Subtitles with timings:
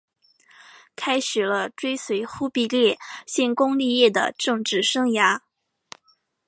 [0.95, 5.41] 开始了追随忽必烈建功立业的政治生涯。